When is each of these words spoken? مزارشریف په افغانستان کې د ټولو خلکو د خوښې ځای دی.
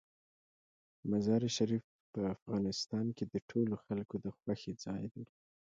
مزارشریف 1.11 1.85
په 2.13 2.21
افغانستان 2.35 3.05
کې 3.17 3.25
د 3.33 3.35
ټولو 3.49 3.75
خلکو 3.85 4.15
د 4.25 4.27
خوښې 4.37 4.73
ځای 4.83 5.03
دی. 5.13 5.25